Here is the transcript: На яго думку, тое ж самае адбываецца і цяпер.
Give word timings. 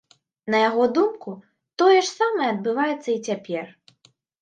На 0.53 0.61
яго 0.69 0.87
думку, 0.95 1.35
тое 1.83 1.99
ж 2.01 2.07
самае 2.17 2.51
адбываецца 2.57 3.09
і 3.19 3.19
цяпер. 3.27 3.65